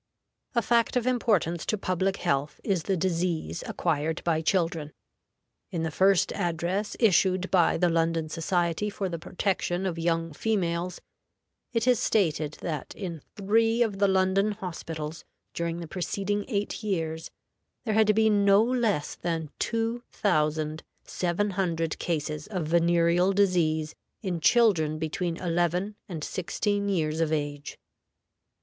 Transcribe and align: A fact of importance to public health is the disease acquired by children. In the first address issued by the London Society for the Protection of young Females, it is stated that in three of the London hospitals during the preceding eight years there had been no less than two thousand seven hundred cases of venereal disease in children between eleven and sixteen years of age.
A 0.55 0.63
fact 0.63 0.95
of 0.95 1.05
importance 1.05 1.63
to 1.67 1.77
public 1.77 2.17
health 2.17 2.59
is 2.63 2.81
the 2.81 2.97
disease 2.97 3.63
acquired 3.67 4.23
by 4.23 4.41
children. 4.41 4.93
In 5.69 5.83
the 5.83 5.91
first 5.91 6.33
address 6.33 6.97
issued 6.99 7.51
by 7.51 7.77
the 7.77 7.87
London 7.87 8.27
Society 8.27 8.89
for 8.89 9.09
the 9.09 9.19
Protection 9.19 9.85
of 9.85 9.99
young 9.99 10.33
Females, 10.33 11.01
it 11.71 11.85
is 11.85 11.99
stated 11.99 12.53
that 12.61 12.95
in 12.95 13.21
three 13.35 13.83
of 13.83 13.99
the 13.99 14.07
London 14.07 14.53
hospitals 14.53 15.23
during 15.53 15.81
the 15.81 15.87
preceding 15.87 16.45
eight 16.47 16.81
years 16.81 17.29
there 17.85 17.93
had 17.93 18.15
been 18.15 18.43
no 18.43 18.63
less 18.63 19.13
than 19.13 19.51
two 19.59 20.01
thousand 20.09 20.81
seven 21.03 21.51
hundred 21.51 21.99
cases 21.99 22.47
of 22.47 22.65
venereal 22.65 23.33
disease 23.33 23.93
in 24.23 24.39
children 24.39 24.97
between 24.97 25.37
eleven 25.37 25.95
and 26.09 26.23
sixteen 26.23 26.89
years 26.89 27.19
of 27.21 27.31
age. 27.31 27.77